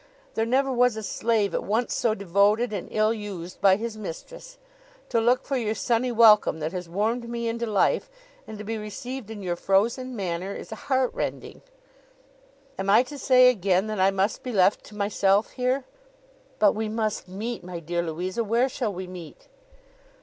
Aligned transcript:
There 0.33 0.47
never 0.47 0.73
was 0.73 0.97
a 0.97 1.03
slave 1.03 1.53
at 1.53 1.63
once 1.63 1.93
so 1.93 2.15
devoted 2.15 2.73
and 2.73 2.87
ill 2.89 3.13
used 3.13 3.61
by 3.61 3.75
his 3.75 3.97
mistress. 3.99 4.57
To 5.09 5.21
look 5.21 5.43
for 5.45 5.57
your 5.57 5.75
sunny 5.75 6.11
welcome 6.11 6.59
that 6.59 6.71
has 6.71 6.89
warmed 6.89 7.29
me 7.29 7.47
into 7.47 7.67
life, 7.67 8.09
and 8.47 8.57
to 8.57 8.63
be 8.63 8.79
received 8.79 9.29
in 9.29 9.43
your 9.43 9.55
frozen 9.55 10.15
manner, 10.15 10.55
is 10.55 10.71
heart 10.71 11.13
rending.' 11.13 11.61
'Am 12.79 12.89
I 12.89 13.03
to 13.03 13.19
say 13.19 13.49
again, 13.51 13.85
that 13.85 13.99
I 13.99 14.09
must 14.09 14.41
be 14.41 14.51
left 14.51 14.83
to 14.85 14.95
myself 14.95 15.51
here?' 15.51 15.85
'But 16.57 16.73
we 16.73 16.89
must 16.89 17.27
meet, 17.27 17.63
my 17.63 17.79
dear 17.79 18.01
Louisa. 18.01 18.43
Where 18.43 18.69
shall 18.69 18.91
we 18.91 19.05
meet? 19.05 19.49